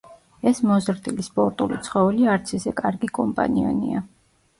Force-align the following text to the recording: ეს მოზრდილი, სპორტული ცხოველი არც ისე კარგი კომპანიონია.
ეს 0.51 0.59
მოზრდილი, 0.67 1.25
სპორტული 1.27 1.77
ცხოველი 1.87 2.25
არც 2.37 2.55
ისე 2.59 2.73
კარგი 2.81 3.11
კომპანიონია. 3.19 4.03